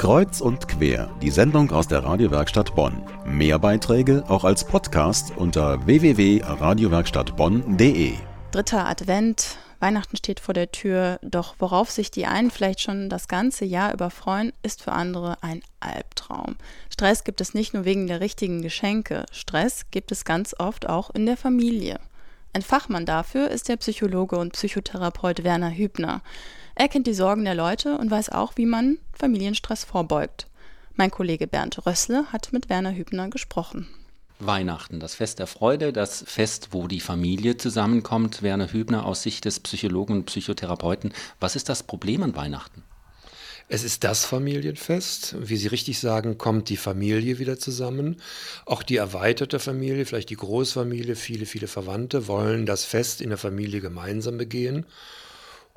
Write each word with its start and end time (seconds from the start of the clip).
Kreuz 0.00 0.40
und 0.40 0.66
quer, 0.66 1.14
die 1.20 1.28
Sendung 1.28 1.70
aus 1.72 1.86
der 1.86 2.02
Radiowerkstatt 2.02 2.74
Bonn. 2.74 3.02
Mehr 3.26 3.58
Beiträge 3.58 4.24
auch 4.28 4.44
als 4.44 4.64
Podcast 4.64 5.34
unter 5.36 5.84
www.radiowerkstattbonn.de. 5.84 8.14
Dritter 8.50 8.88
Advent, 8.88 9.58
Weihnachten 9.78 10.16
steht 10.16 10.40
vor 10.40 10.54
der 10.54 10.72
Tür, 10.72 11.18
doch 11.20 11.56
worauf 11.58 11.90
sich 11.90 12.10
die 12.10 12.24
einen 12.24 12.50
vielleicht 12.50 12.80
schon 12.80 13.10
das 13.10 13.28
ganze 13.28 13.66
Jahr 13.66 13.92
über 13.92 14.08
freuen, 14.08 14.54
ist 14.62 14.82
für 14.82 14.92
andere 14.92 15.36
ein 15.42 15.60
Albtraum. 15.80 16.56
Stress 16.90 17.22
gibt 17.22 17.42
es 17.42 17.52
nicht 17.52 17.74
nur 17.74 17.84
wegen 17.84 18.06
der 18.06 18.20
richtigen 18.20 18.62
Geschenke, 18.62 19.26
Stress 19.32 19.82
gibt 19.90 20.12
es 20.12 20.24
ganz 20.24 20.54
oft 20.58 20.88
auch 20.88 21.10
in 21.10 21.26
der 21.26 21.36
Familie. 21.36 22.00
Ein 22.54 22.62
Fachmann 22.62 23.04
dafür 23.04 23.50
ist 23.50 23.68
der 23.68 23.76
Psychologe 23.76 24.38
und 24.38 24.54
Psychotherapeut 24.54 25.44
Werner 25.44 25.70
Hübner. 25.70 26.22
Er 26.80 26.88
kennt 26.88 27.06
die 27.06 27.12
Sorgen 27.12 27.44
der 27.44 27.54
Leute 27.54 27.98
und 27.98 28.10
weiß 28.10 28.30
auch, 28.30 28.54
wie 28.56 28.64
man 28.64 28.96
Familienstress 29.12 29.84
vorbeugt. 29.84 30.46
Mein 30.94 31.10
Kollege 31.10 31.46
Bernd 31.46 31.84
Rössle 31.84 32.24
hat 32.32 32.54
mit 32.54 32.70
Werner 32.70 32.94
Hübner 32.94 33.28
gesprochen. 33.28 33.86
Weihnachten, 34.38 34.98
das 34.98 35.14
Fest 35.14 35.40
der 35.40 35.46
Freude, 35.46 35.92
das 35.92 36.24
Fest, 36.26 36.68
wo 36.70 36.88
die 36.88 37.00
Familie 37.00 37.58
zusammenkommt. 37.58 38.42
Werner 38.42 38.72
Hübner 38.72 39.04
aus 39.04 39.22
Sicht 39.22 39.44
des 39.44 39.60
Psychologen 39.60 40.14
und 40.14 40.24
Psychotherapeuten. 40.24 41.12
Was 41.38 41.54
ist 41.54 41.68
das 41.68 41.82
Problem 41.82 42.22
an 42.22 42.34
Weihnachten? 42.34 42.82
Es 43.68 43.84
ist 43.84 44.02
das 44.02 44.24
Familienfest. 44.24 45.36
Wie 45.38 45.58
Sie 45.58 45.68
richtig 45.68 45.98
sagen, 45.98 46.38
kommt 46.38 46.70
die 46.70 46.78
Familie 46.78 47.38
wieder 47.38 47.58
zusammen. 47.58 48.16
Auch 48.64 48.82
die 48.82 48.96
erweiterte 48.96 49.58
Familie, 49.58 50.06
vielleicht 50.06 50.30
die 50.30 50.36
Großfamilie, 50.36 51.14
viele, 51.14 51.44
viele 51.44 51.68
Verwandte 51.68 52.26
wollen 52.26 52.64
das 52.64 52.86
Fest 52.86 53.20
in 53.20 53.28
der 53.28 53.36
Familie 53.36 53.82
gemeinsam 53.82 54.38
begehen. 54.38 54.86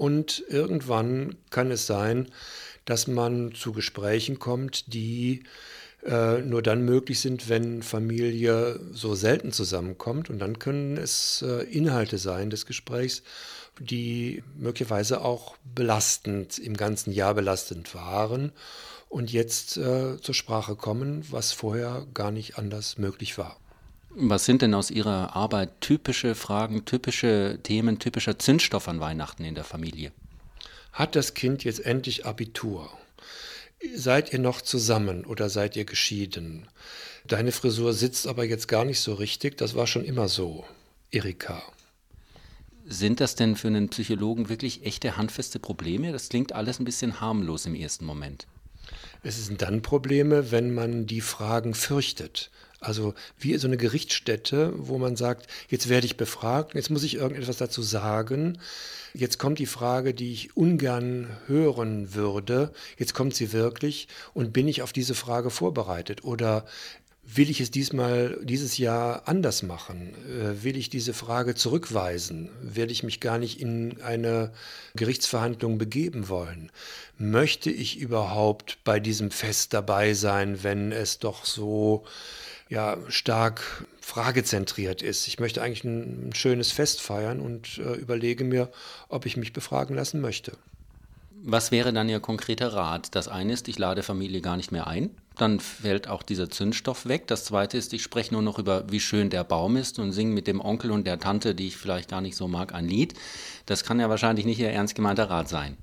Und 0.00 0.42
irgendwann 0.48 1.36
kann 1.50 1.70
es 1.70 1.86
sein, 1.86 2.28
dass 2.86 3.06
man 3.06 3.52
zu 3.54 3.72
Gesprächen 3.72 4.38
kommt, 4.38 4.94
die 4.94 5.42
äh, 6.06 6.38
nur 6.38 6.62
dann 6.62 6.86
möglich 6.86 7.20
sind, 7.20 7.50
wenn 7.50 7.82
Familie 7.82 8.80
so 8.92 9.14
selten 9.14 9.52
zusammenkommt. 9.52 10.30
Und 10.30 10.38
dann 10.38 10.58
können 10.58 10.96
es 10.96 11.44
äh, 11.46 11.64
Inhalte 11.64 12.16
sein 12.16 12.48
des 12.48 12.64
Gesprächs, 12.64 13.22
die 13.78 14.42
möglicherweise 14.56 15.20
auch 15.20 15.58
belastend, 15.74 16.58
im 16.58 16.78
ganzen 16.78 17.12
Jahr 17.12 17.34
belastend 17.34 17.94
waren 17.94 18.52
und 19.10 19.30
jetzt 19.30 19.76
äh, 19.76 20.18
zur 20.18 20.34
Sprache 20.34 20.76
kommen, 20.76 21.26
was 21.30 21.52
vorher 21.52 22.06
gar 22.14 22.30
nicht 22.30 22.56
anders 22.56 22.96
möglich 22.96 23.36
war. 23.36 23.60
Was 24.12 24.44
sind 24.44 24.62
denn 24.62 24.74
aus 24.74 24.90
Ihrer 24.90 25.36
Arbeit 25.36 25.80
typische 25.80 26.34
Fragen, 26.34 26.84
typische 26.84 27.60
Themen, 27.62 28.00
typischer 28.00 28.38
Zündstoff 28.38 28.88
an 28.88 28.98
Weihnachten 28.98 29.44
in 29.44 29.54
der 29.54 29.64
Familie? 29.64 30.10
Hat 30.92 31.14
das 31.14 31.34
Kind 31.34 31.62
jetzt 31.62 31.86
endlich 31.86 32.26
Abitur? 32.26 32.90
Seid 33.94 34.32
ihr 34.32 34.40
noch 34.40 34.60
zusammen 34.60 35.24
oder 35.24 35.48
seid 35.48 35.76
ihr 35.76 35.84
geschieden? 35.84 36.66
Deine 37.24 37.52
Frisur 37.52 37.92
sitzt 37.92 38.26
aber 38.26 38.44
jetzt 38.44 38.66
gar 38.66 38.84
nicht 38.84 39.00
so 39.00 39.14
richtig, 39.14 39.56
das 39.56 39.76
war 39.76 39.86
schon 39.86 40.04
immer 40.04 40.28
so. 40.28 40.64
Erika. 41.12 41.62
Sind 42.84 43.20
das 43.20 43.36
denn 43.36 43.54
für 43.54 43.68
einen 43.68 43.90
Psychologen 43.90 44.48
wirklich 44.48 44.84
echte 44.84 45.16
handfeste 45.16 45.60
Probleme? 45.60 46.10
Das 46.10 46.28
klingt 46.28 46.52
alles 46.52 46.80
ein 46.80 46.84
bisschen 46.84 47.20
harmlos 47.20 47.64
im 47.66 47.76
ersten 47.76 48.04
Moment. 48.04 48.48
Es 49.22 49.46
sind 49.46 49.62
dann 49.62 49.82
Probleme, 49.82 50.50
wenn 50.50 50.74
man 50.74 51.06
die 51.06 51.20
Fragen 51.20 51.74
fürchtet. 51.74 52.50
Also 52.80 53.14
wie 53.38 53.56
so 53.58 53.66
eine 53.66 53.76
Gerichtsstätte, 53.76 54.72
wo 54.76 54.96
man 54.98 55.14
sagt, 55.14 55.46
jetzt 55.68 55.88
werde 55.90 56.06
ich 56.06 56.16
befragt, 56.16 56.74
jetzt 56.74 56.90
muss 56.90 57.02
ich 57.02 57.14
irgendetwas 57.14 57.58
dazu 57.58 57.82
sagen. 57.82 58.58
Jetzt 59.12 59.38
kommt 59.38 59.58
die 59.58 59.66
Frage, 59.66 60.14
die 60.14 60.32
ich 60.32 60.56
ungern 60.56 61.28
hören 61.46 62.14
würde. 62.14 62.72
Jetzt 62.96 63.12
kommt 63.12 63.34
sie 63.34 63.52
wirklich 63.52 64.08
und 64.34 64.52
bin 64.52 64.68
ich 64.68 64.82
auf 64.82 64.92
diese 64.92 65.14
Frage 65.14 65.50
vorbereitet? 65.50 66.24
Oder 66.24 66.64
will 67.22 67.50
ich 67.50 67.60
es 67.60 67.70
diesmal, 67.70 68.38
dieses 68.42 68.78
Jahr 68.78 69.28
anders 69.28 69.62
machen? 69.62 70.14
Äh, 70.26 70.62
will 70.64 70.76
ich 70.76 70.90
diese 70.90 71.14
Frage 71.14 71.54
zurückweisen? 71.54 72.50
Werde 72.62 72.92
ich 72.92 73.02
mich 73.02 73.20
gar 73.20 73.38
nicht 73.38 73.60
in 73.60 74.00
eine 74.02 74.52
Gerichtsverhandlung 74.94 75.78
begeben 75.78 76.28
wollen? 76.28 76.70
Möchte 77.18 77.70
ich 77.70 77.98
überhaupt 77.98 78.78
bei 78.84 79.00
diesem 79.00 79.30
Fest 79.30 79.74
dabei 79.74 80.14
sein, 80.14 80.62
wenn 80.62 80.92
es 80.92 81.18
doch 81.18 81.44
so 81.44 82.04
ja 82.68 82.96
stark 83.08 83.84
fragezentriert 84.00 85.02
ist. 85.02 85.26
Ich 85.28 85.38
möchte 85.38 85.60
eigentlich 85.60 85.84
ein, 85.84 86.32
schönes 86.34 86.72
Fest 86.72 87.00
feiern 87.00 87.40
und 87.40 87.78
äh, 87.78 87.94
überlege 87.94 88.44
mir, 88.44 88.70
ob 89.08 89.26
ich 89.26 89.36
mich 89.36 89.52
befragen 89.52 89.94
lassen 89.94 90.20
möchte. 90.20 90.52
Was 91.42 91.70
wäre 91.70 91.92
dann 91.92 92.08
Ihr 92.08 92.20
konkreter 92.20 92.74
Rat? 92.74 93.14
Das 93.14 93.26
eine 93.26 93.54
ist, 93.54 93.68
ich 93.68 93.78
lade 93.78 94.02
Familie 94.02 94.42
gar 94.42 94.58
nicht 94.58 94.72
mehr 94.72 94.86
ein. 94.86 95.10
Dann 95.38 95.58
fällt 95.58 96.06
auch 96.06 96.22
dieser 96.22 96.50
Zündstoff 96.50 97.06
weg. 97.06 97.26
Das 97.28 97.44
zweite 97.44 97.78
ist, 97.78 97.94
ich 97.94 98.02
spreche 98.02 98.34
nur 98.34 98.42
noch 98.42 98.58
über, 98.58 98.84
wie 98.90 99.00
schön 99.00 99.30
der 99.30 99.44
Baum 99.44 99.76
ist 99.76 99.98
und 99.98 100.12
singe 100.12 100.34
mit 100.34 100.46
dem 100.46 100.60
Onkel 100.60 100.90
und 100.90 101.06
der 101.06 101.18
Tante, 101.18 101.54
die 101.54 101.68
ich 101.68 101.78
vielleicht 101.78 102.10
gar 102.10 102.20
nicht 102.20 102.36
so 102.36 102.46
mag, 102.46 102.74
ein 102.74 102.86
Lied. 102.86 103.14
Das 103.64 103.84
kann 103.84 104.00
ja 104.00 104.10
wahrscheinlich 104.10 104.44
nicht 104.44 104.58
Ihr 104.58 104.70
ernst 104.70 104.94
gemeinter 104.94 105.30
Rat 105.30 105.48
sein. 105.48 105.78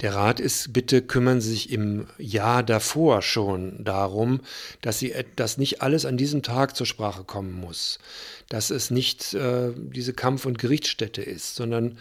Der 0.00 0.14
Rat 0.14 0.40
ist, 0.40 0.72
bitte 0.72 1.02
kümmern 1.02 1.40
Sie 1.40 1.50
sich 1.50 1.70
im 1.70 2.08
Jahr 2.18 2.62
davor 2.62 3.22
schon 3.22 3.84
darum, 3.84 4.40
dass, 4.82 4.98
Sie, 4.98 5.14
dass 5.36 5.56
nicht 5.56 5.82
alles 5.82 6.04
an 6.04 6.16
diesem 6.16 6.42
Tag 6.42 6.74
zur 6.74 6.86
Sprache 6.86 7.22
kommen 7.22 7.52
muss, 7.52 8.00
dass 8.48 8.70
es 8.70 8.90
nicht 8.90 9.34
äh, 9.34 9.70
diese 9.74 10.12
Kampf- 10.12 10.46
und 10.46 10.58
Gerichtsstätte 10.58 11.22
ist, 11.22 11.54
sondern 11.54 11.96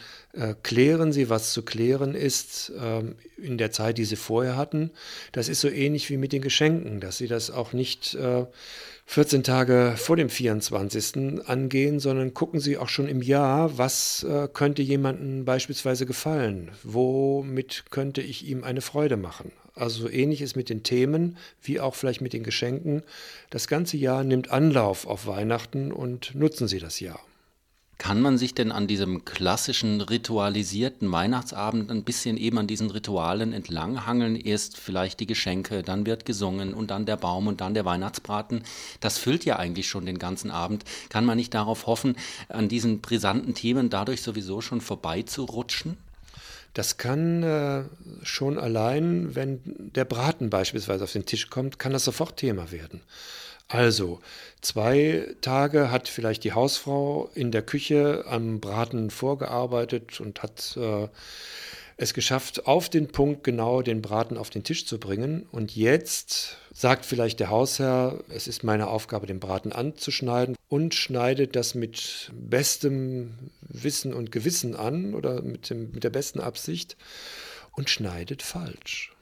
klären 0.64 1.12
Sie, 1.12 1.30
was 1.30 1.54
zu 1.54 1.62
klären 1.62 2.16
ist 2.16 2.72
äh, 2.72 3.04
in 3.38 3.58
der 3.58 3.72
Zeit, 3.72 3.98
die 3.98 4.06
Sie 4.06 4.16
vorher 4.16 4.58
hatten. 4.58 4.92
Das 5.32 5.48
ist 5.48 5.62
so 5.62 5.70
ähnlich 5.70 6.10
wie 6.10 6.18
mit 6.18 6.34
den 6.34 6.42
Geschenken, 6.42 7.00
dass 7.00 7.18
Sie 7.18 7.28
das 7.28 7.52
auch 7.52 7.74
nicht 7.74 8.16
äh, 8.16 8.46
14 9.06 9.44
Tage 9.44 9.94
vor 9.98 10.16
dem 10.16 10.30
24. 10.30 11.48
angehen, 11.48 12.00
sondern 12.00 12.34
gucken 12.34 12.60
Sie 12.60 12.78
auch 12.78 12.90
schon 12.90 13.08
im 13.08 13.22
Jahr, 13.22 13.78
was 13.78 14.24
äh, 14.24 14.48
könnte 14.52 14.82
jemandem 14.82 15.46
beispielsweise 15.46 16.06
gefallen, 16.06 16.72
womit 16.84 17.86
könnte 17.92 18.22
ich 18.22 18.48
ihm 18.48 18.64
eine 18.64 18.82
Freude 18.82 19.18
machen. 19.18 19.52
Also 19.76 20.04
so 20.04 20.10
ähnlich 20.10 20.42
ist 20.42 20.56
mit 20.56 20.70
den 20.70 20.84
Themen 20.84 21.38
wie 21.62 21.80
auch 21.80 21.96
vielleicht 21.96 22.22
mit 22.22 22.34
den 22.34 22.44
Geschenken. 22.44 23.04
Das 23.50 23.68
ganze 23.68 23.98
Jahr 23.98 24.24
nimmt 24.24 24.52
Anlauf 24.52 25.06
auf 25.06 25.28
Weihnachten 25.28 25.92
und 25.92 26.34
nutzen 26.36 26.68
Sie 26.68 26.80
das 26.80 27.00
Jahr. 27.00 27.20
Kann 27.98 28.22
man 28.22 28.38
sich 28.38 28.54
denn 28.54 28.72
an 28.72 28.88
diesem 28.88 29.24
klassischen 29.24 30.02
ritualisierten 30.02 31.12
Weihnachtsabend 31.12 31.90
ein 31.90 32.04
bisschen 32.04 32.38
eben 32.38 32.58
an 32.58 32.68
diesen 32.68 32.90
Ritualen 32.90 33.54
entlanghangeln? 33.54 34.36
Erst 34.36 34.78
vielleicht 34.78 35.20
die 35.20 35.28
Geschenke, 35.28 35.84
dann 35.84 36.06
wird 36.06 36.26
gesungen 36.26 36.74
und 36.74 36.92
dann 36.92 37.06
der 37.06 37.18
Baum 37.18 37.48
und 37.48 37.62
dann 37.62 37.74
der 37.74 37.86
Weihnachtsbraten. 37.86 38.64
Das 39.00 39.18
füllt 39.18 39.46
ja 39.46 39.58
eigentlich 39.58 39.88
schon 39.88 40.06
den 40.06 40.20
ganzen 40.20 40.52
Abend. 40.52 40.84
Kann 41.09 41.26
man 41.26 41.38
nicht 41.38 41.54
darauf 41.54 41.88
hoffen, 41.88 42.18
an 42.50 42.68
diesen 42.68 43.00
brisanten 43.00 43.54
Themen 43.54 43.90
dadurch 43.90 44.22
sowieso 44.22 44.60
schon 44.60 44.81
vorbeizurutschen? 44.81 45.96
Das 46.74 46.98
kann 46.98 47.44
äh, 47.44 47.84
schon 48.24 48.58
allein, 48.58 49.36
wenn 49.36 49.62
der 49.66 50.06
Braten 50.06 50.50
beispielsweise 50.50 51.04
auf 51.04 51.12
den 51.12 51.25
Tisch 51.25 51.50
kommt, 51.50 51.78
kann 51.78 51.94
das 51.94 52.04
sofort 52.04 52.38
Thema 52.38 52.72
werden. 52.72 53.02
Also, 53.68 54.19
zwei 54.62 55.35
Tage 55.41 55.90
hat 55.90 56.07
vielleicht 56.07 56.44
die 56.44 56.53
Hausfrau 56.53 57.29
in 57.34 57.51
der 57.51 57.63
Küche 57.63 58.25
am 58.28 58.59
Braten 58.59 59.09
vorgearbeitet 59.09 60.19
und 60.19 60.44
hat 60.44 60.78
äh, 60.78 61.07
es 61.97 62.13
geschafft, 62.13 62.68
auf 62.68 62.90
den 62.90 63.07
Punkt 63.07 63.44
genau 63.44 63.81
den 63.81 64.01
Braten 64.01 64.38
auf 64.38 64.50
den 64.50 64.63
Tisch 64.63 64.85
zu 64.85 65.00
bringen. 65.00 65.47
Und 65.51 65.75
jetzt 65.75 66.57
sagt 66.74 67.06
vielleicht 67.06 67.40
der 67.40 67.50
Hausherr, 67.50 68.19
es 68.29 68.47
ist 68.47 68.63
meine 68.63 68.88
Aufgabe, 68.88 69.28
den 69.28 69.40
Braten 69.40 69.72
anzuschneiden 69.72 70.56
und 70.69 70.95
schneidet 70.95 71.56
das 71.56 71.75
mit 71.75 72.31
bestem 72.34 73.34
Wissen 73.62 74.13
und 74.13 74.31
Gewissen 74.31 74.75
an 74.75 75.13
oder 75.13 75.41
mit, 75.41 75.69
dem, 75.69 75.91
mit 75.91 76.03
der 76.03 76.09
besten 76.09 76.40
Absicht 76.40 76.97
und 77.72 77.90
schneidet 77.90 78.41
falsch. 78.41 79.12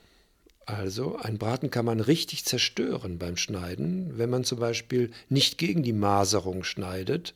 Also 0.65 1.17
ein 1.17 1.37
Braten 1.37 1.71
kann 1.71 1.85
man 1.85 1.99
richtig 1.99 2.45
zerstören 2.45 3.17
beim 3.17 3.35
Schneiden, 3.35 4.17
wenn 4.17 4.29
man 4.29 4.43
zum 4.43 4.59
Beispiel 4.59 5.11
nicht 5.27 5.57
gegen 5.57 5.83
die 5.83 5.93
Maserung 5.93 6.63
schneidet. 6.63 7.33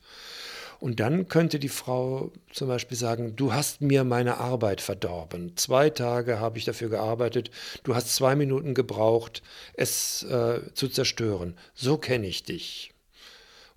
Und 0.79 0.99
dann 0.99 1.27
könnte 1.27 1.57
die 1.57 1.69
Frau 1.69 2.31
zum 2.51 2.67
Beispiel 2.67 2.97
sagen, 2.97 3.35
du 3.35 3.53
hast 3.53 3.81
mir 3.81 4.03
meine 4.03 4.37
Arbeit 4.37 4.81
verdorben. 4.81 5.55
Zwei 5.55 5.89
Tage 5.89 6.39
habe 6.39 6.57
ich 6.57 6.65
dafür 6.65 6.89
gearbeitet, 6.89 7.49
du 7.83 7.95
hast 7.95 8.13
zwei 8.13 8.35
Minuten 8.35 8.73
gebraucht, 8.73 9.41
es 9.73 10.23
äh, 10.23 10.59
zu 10.73 10.89
zerstören. 10.89 11.57
So 11.73 11.97
kenne 11.97 12.27
ich 12.27 12.43
dich. 12.43 12.91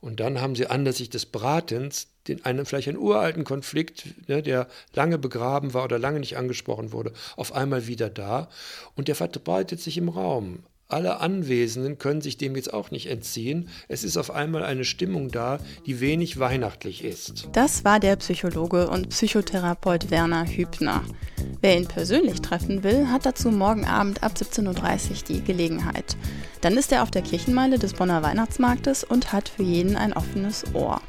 Und 0.01 0.21
dann 0.21 0.41
haben 0.41 0.55
sie 0.55 0.67
anlässlich 0.67 1.11
des 1.11 1.27
Bratens 1.27 2.09
den, 2.29 2.45
einen, 2.45 2.67
vielleicht 2.67 2.89
einen 2.89 2.99
uralten 2.99 3.45
Konflikt, 3.45 4.07
ne, 4.29 4.43
der 4.43 4.69
lange 4.95 5.19
begraben 5.19 5.75
war 5.75 5.85
oder 5.85 5.99
lange 5.99 6.21
nicht 6.21 6.37
angesprochen 6.37 6.93
wurde, 6.93 7.13
auf 7.37 7.53
einmal 7.53 7.87
wieder 7.87 8.11
da. 8.11 8.49
Und 8.95 9.09
der 9.09 9.15
verbreitet 9.15 9.81
sich 9.81 9.97
im 9.97 10.09
Raum. 10.09 10.65
alle 10.91 11.21
Anwesenden 11.21 11.99
können 11.99 12.23
sich 12.23 12.39
dem 12.39 12.57
jetzt 12.57 12.73
auch 12.73 12.91
nicht 12.91 13.11
entziehen. 13.11 13.69
Es 13.89 14.05
ist 14.05 14.17
auf 14.17 14.31
einmal 14.31 14.63
eine 14.63 14.85
Stimmung 14.85 15.31
da, 15.31 15.59
die 15.85 16.01
wenig 16.01 16.39
weihnachtlich 16.39 17.05
ist. 17.05 17.49
Das 17.53 17.85
war 17.85 18.01
der 18.01 18.17
Psychologe 18.17 18.89
und 18.89 19.11
Psychotherapeut 19.11 20.11
Werner 20.11 20.47
Hübner. 20.47 21.05
Wer 21.61 21.77
ihn 21.77 21.87
persönlich 21.87 22.41
treffen 22.41 22.83
will, 22.85 23.09
hat 23.09 23.27
dazu 23.27 23.51
morgen 23.51 23.85
Abend 23.85 24.23
ab 24.23 24.33
17.30 24.37 24.67
Uhr 24.67 25.17
die 25.29 25.45
Gelegenheit. 25.45 26.17
Dann 26.63 26.77
ist 26.77 26.91
er 26.91 27.03
auf 27.03 27.11
der 27.11 27.23
Kirchenmeile 27.23 27.79
des 27.79 27.93
Bonner 27.93 28.23
Weihnachtsmarktes 28.23 29.05
und 29.05 29.33
hat 29.33 29.49
für 29.49 29.63
jeden 29.63 29.97
ein 29.97 30.15
offenes 30.15 30.65
Ohr. 30.75 31.03